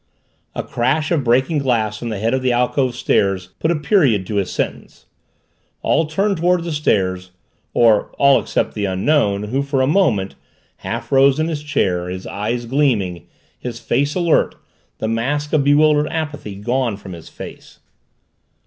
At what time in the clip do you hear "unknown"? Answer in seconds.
8.85-9.43